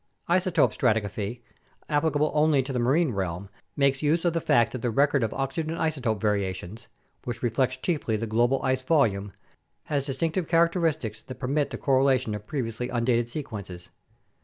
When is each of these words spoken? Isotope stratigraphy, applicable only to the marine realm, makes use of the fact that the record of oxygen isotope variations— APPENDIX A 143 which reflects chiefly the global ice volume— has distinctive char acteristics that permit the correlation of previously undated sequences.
Isotope 0.27 0.73
stratigraphy, 0.73 1.41
applicable 1.87 2.31
only 2.33 2.63
to 2.63 2.73
the 2.73 2.79
marine 2.79 3.11
realm, 3.11 3.49
makes 3.77 4.01
use 4.01 4.25
of 4.25 4.33
the 4.33 4.41
fact 4.41 4.71
that 4.71 4.81
the 4.81 4.89
record 4.89 5.21
of 5.21 5.31
oxygen 5.31 5.75
isotope 5.75 6.19
variations— 6.19 6.87
APPENDIX 7.21 7.21
A 7.21 7.29
143 7.29 7.29
which 7.29 7.43
reflects 7.43 7.77
chiefly 7.77 8.15
the 8.17 8.25
global 8.25 8.63
ice 8.63 8.81
volume— 8.81 9.31
has 9.93 10.01
distinctive 10.03 10.49
char 10.49 10.67
acteristics 10.67 11.23
that 11.23 11.35
permit 11.39 11.69
the 11.69 11.77
correlation 11.77 12.33
of 12.33 12.47
previously 12.47 12.89
undated 12.89 13.29
sequences. 13.29 13.89